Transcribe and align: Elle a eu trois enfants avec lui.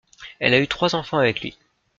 Elle 0.39 0.55
a 0.55 0.59
eu 0.59 0.67
trois 0.67 0.95
enfants 0.95 1.19
avec 1.19 1.41
lui. 1.41 1.55